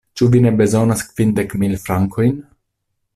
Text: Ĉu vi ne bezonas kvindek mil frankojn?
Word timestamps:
Ĉu 0.19 0.27
vi 0.35 0.39
ne 0.45 0.51
bezonas 0.61 1.03
kvindek 1.09 1.55
mil 1.65 1.77
frankojn? 1.85 2.41